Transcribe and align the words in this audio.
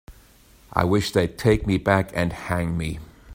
I 0.73 0.83
wish 0.83 1.11
they'd 1.11 1.37
take 1.37 1.67
me 1.67 1.77
back 1.77 2.09
and 2.15 2.33
hang 2.33 2.75
me. 2.75 2.97